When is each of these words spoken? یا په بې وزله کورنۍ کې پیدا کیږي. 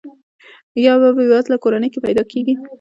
یا 0.85 0.93
په 1.01 1.09
بې 1.15 1.23
وزله 1.31 1.57
کورنۍ 1.63 1.89
کې 1.93 1.99
پیدا 2.05 2.23
کیږي. 2.31 2.55